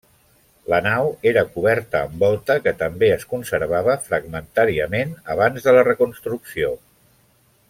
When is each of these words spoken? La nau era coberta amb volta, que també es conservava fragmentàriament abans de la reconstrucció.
La 0.73 0.77
nau 0.85 1.09
era 1.31 1.43
coberta 1.57 2.01
amb 2.07 2.23
volta, 2.25 2.57
que 2.67 2.73
també 2.81 3.11
es 3.17 3.27
conservava 3.35 3.99
fragmentàriament 4.09 5.15
abans 5.35 5.69
de 5.69 5.79
la 5.81 5.89
reconstrucció. 5.91 6.75